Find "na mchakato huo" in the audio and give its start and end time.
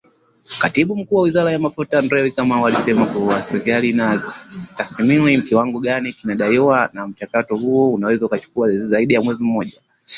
6.93-7.93